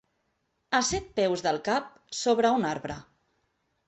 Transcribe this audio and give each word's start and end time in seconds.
A 0.77 0.77
set 0.85 1.11
peus 1.19 1.43
del 1.47 1.59
cap, 1.67 1.91
sobre 2.21 2.53
un 2.61 2.65
arbre. 2.71 2.97